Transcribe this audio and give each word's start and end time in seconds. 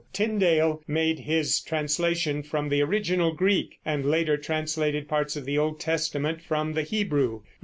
Tyndale 0.13 0.81
made 0.87 1.19
his 1.19 1.61
translation 1.61 2.41
from 2.41 2.69
the 2.69 2.81
original 2.81 3.33
Greek, 3.33 3.77
and 3.85 4.03
later 4.03 4.35
translated 4.35 5.07
parts 5.07 5.35
of 5.35 5.45
the 5.45 5.59
Old 5.59 5.79
Testament 5.79 6.41
from 6.41 6.73
the 6.73 6.81
Hebrew. 6.81 7.41